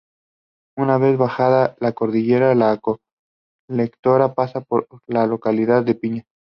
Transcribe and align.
Una 0.79 0.97
vez 0.97 1.15
bajada 1.15 1.75
la 1.79 1.91
cordillera, 1.91 2.55
la 2.55 2.75
colectora 2.79 4.33
pasa 4.33 4.61
por 4.61 4.87
la 5.05 5.27
localidad 5.27 5.83
de 5.85 5.93
Piñas. 5.93 6.25